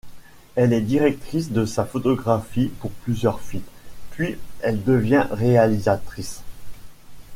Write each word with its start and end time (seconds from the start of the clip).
Elle 0.55 0.73
est 0.73 0.81
directrice 0.81 1.51
de 1.51 1.63
la 1.77 1.85
photographie 1.85 2.71
pour 2.79 2.89
plusieurs 2.89 3.39
films, 3.39 3.61
puis 4.09 4.35
elle 4.61 4.83
devient 4.83 5.27
réalisatrice. 5.29 6.41